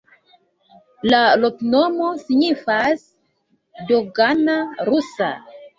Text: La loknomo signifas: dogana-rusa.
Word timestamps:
La 1.11 1.19
loknomo 1.43 2.09
signifas: 2.23 3.07
dogana-rusa. 3.93 5.35